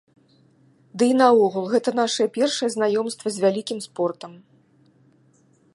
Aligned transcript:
Ды 1.01 1.09
і 1.11 1.15
наогул, 1.21 1.65
гэта 1.73 1.89
наша 2.01 2.23
першае 2.39 2.69
знаёмства 2.77 3.27
з 3.35 3.45
вялікім 3.45 3.79
спортам. 3.87 4.31